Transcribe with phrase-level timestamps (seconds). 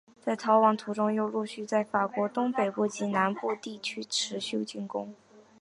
[0.19, 5.13] 在逃亡途中又陆续在法国东北部及南部地区持续攻击。